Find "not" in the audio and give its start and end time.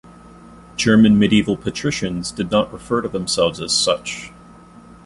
2.49-2.73